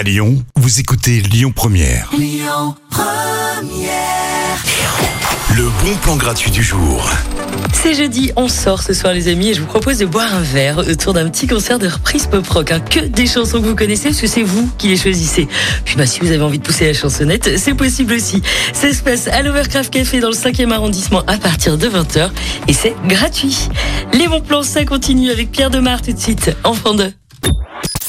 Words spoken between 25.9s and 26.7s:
tout de suite,